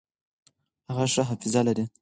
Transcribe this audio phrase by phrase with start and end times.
[0.89, 1.83] هغه ښه حافظه لري.